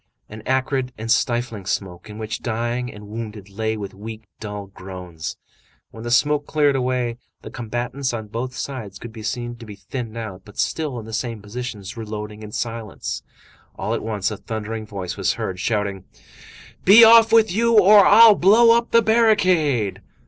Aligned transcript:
An 0.29 0.41
acrid 0.47 0.93
and 0.97 1.11
stifling 1.11 1.67
smoke 1.67 2.09
in 2.09 2.17
which 2.17 2.41
dying 2.41 2.91
and 2.91 3.07
wounded 3.07 3.51
lay 3.51 3.77
with 3.77 3.93
weak, 3.93 4.23
dull 4.39 4.65
groans. 4.65 5.37
When 5.91 6.01
the 6.03 6.09
smoke 6.09 6.47
cleared 6.47 6.75
away, 6.75 7.17
the 7.43 7.51
combatants 7.51 8.11
on 8.11 8.25
both 8.29 8.55
sides 8.55 8.97
could 8.97 9.13
be 9.13 9.21
seen 9.21 9.57
to 9.57 9.65
be 9.67 9.75
thinned 9.75 10.17
out, 10.17 10.41
but 10.43 10.57
still 10.57 10.97
in 10.97 11.05
the 11.05 11.13
same 11.13 11.39
positions, 11.39 11.97
reloading 11.97 12.41
in 12.41 12.51
silence. 12.51 13.21
All 13.75 13.93
at 13.93 14.01
once, 14.01 14.31
a 14.31 14.37
thundering 14.37 14.87
voice 14.87 15.17
was 15.17 15.33
heard, 15.33 15.59
shouting:— 15.59 16.05
"Be 16.83 17.03
off 17.03 17.31
with 17.31 17.51
you, 17.51 17.77
or 17.77 18.03
I'll 18.03 18.33
blow 18.33 18.75
up 18.75 18.89
the 18.89 19.03
barricade!" 19.03 20.01